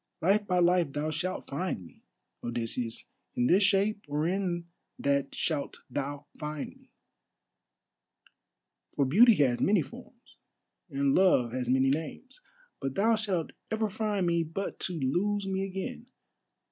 "Life 0.19 0.47
by 0.47 0.57
life 0.57 0.93
thou 0.93 1.11
shalt 1.11 1.45
find 1.47 1.85
me, 1.85 2.01
Odysseus, 2.43 3.05
in 3.35 3.45
this 3.45 3.61
shape 3.61 4.03
or 4.07 4.27
in 4.27 4.65
that 4.97 5.35
shalt 5.35 5.77
thou 5.91 6.25
find 6.39 6.75
me—for 6.75 9.05
beauty 9.05 9.35
has 9.35 9.61
many 9.61 9.83
forms, 9.83 10.37
and 10.89 11.13
love 11.13 11.51
has 11.51 11.69
many 11.69 11.91
names—but 11.91 12.95
thou 12.95 13.15
shalt 13.15 13.51
ever 13.69 13.91
find 13.91 14.25
me 14.25 14.41
but 14.41 14.79
to 14.79 14.93
lose 14.99 15.45
me 15.45 15.63
again. 15.63 16.07